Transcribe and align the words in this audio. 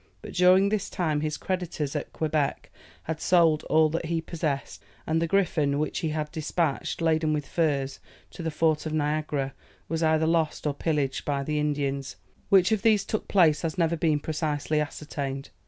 But 0.23 0.33
during 0.33 0.69
this 0.69 0.89
time 0.89 1.21
his 1.21 1.37
creditors 1.37 1.95
at 1.95 2.11
Quebec 2.11 2.71
had 3.03 3.21
sold 3.21 3.61
all 3.65 3.87
that 3.89 4.05
he 4.07 4.19
possessed, 4.19 4.81
and 5.05 5.21
the 5.21 5.27
Griffon, 5.27 5.77
which 5.77 5.99
he 5.99 6.09
had 6.09 6.31
despatched, 6.31 7.03
laden 7.03 7.33
with 7.33 7.47
furs, 7.47 7.99
to 8.31 8.41
the 8.41 8.49
fort 8.49 8.87
of 8.87 8.93
Niagara, 8.93 9.53
was 9.87 10.01
either 10.01 10.25
lost 10.25 10.65
or 10.65 10.73
pillaged 10.73 11.23
by 11.23 11.43
the 11.43 11.59
Indians; 11.59 12.15
which 12.49 12.71
of 12.71 12.81
these 12.81 13.05
took 13.05 13.27
place 13.27 13.61
has 13.61 13.77
never 13.77 13.95
been 13.95 14.19
precisely 14.19 14.81
ascertained. 14.81 15.51